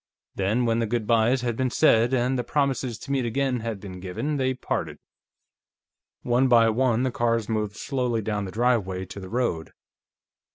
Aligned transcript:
Then, 0.33 0.65
when 0.65 0.79
the 0.79 0.87
good 0.87 1.05
by's 1.05 1.41
had 1.41 1.55
been 1.55 1.69
said, 1.69 2.11
and 2.11 2.35
the 2.35 2.43
promises 2.43 2.97
to 2.97 3.11
meet 3.11 3.23
again 3.23 3.59
had 3.59 3.79
been 3.79 3.99
given, 3.99 4.37
they 4.37 4.55
parted. 4.55 4.97
One 6.23 6.47
by 6.47 6.69
one 6.69 7.03
the 7.03 7.11
cars 7.11 7.47
moved 7.47 7.75
slowly 7.75 8.23
down 8.23 8.45
the 8.45 8.51
driveway 8.51 9.05
to 9.05 9.19
the 9.19 9.29
road. 9.29 9.73